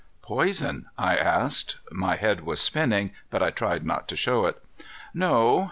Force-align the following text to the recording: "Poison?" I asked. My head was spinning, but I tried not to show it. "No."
"Poison?" 0.23 0.87
I 0.97 1.15
asked. 1.15 1.77
My 1.91 2.15
head 2.15 2.41
was 2.43 2.59
spinning, 2.59 3.11
but 3.29 3.43
I 3.43 3.51
tried 3.51 3.85
not 3.85 4.07
to 4.07 4.15
show 4.15 4.47
it. 4.47 4.59
"No." 5.13 5.59